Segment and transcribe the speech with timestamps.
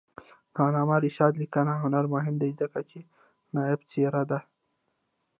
[0.53, 2.99] د علامه رشاد لیکنی هنر مهم دی ځکه چې
[3.53, 4.39] نایابه څېره ده.